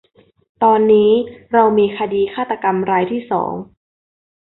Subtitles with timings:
[0.63, 1.11] ตอนนี้
[1.53, 3.53] เรามีคดีฆาตกรรมรายที่สอง